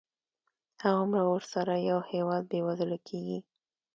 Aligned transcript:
هغومره 0.83 1.21
ورسره 1.31 1.73
یو 1.89 1.99
هېواد 2.11 2.43
بېوزله 2.51 2.97
کېږي. 3.07 3.39